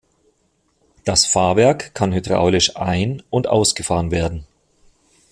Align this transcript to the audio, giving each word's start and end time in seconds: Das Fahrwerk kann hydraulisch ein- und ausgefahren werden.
Das 1.05 1.27
Fahrwerk 1.27 1.93
kann 1.93 2.11
hydraulisch 2.11 2.75
ein- 2.75 3.21
und 3.29 3.45
ausgefahren 3.45 4.09
werden. 4.09 4.47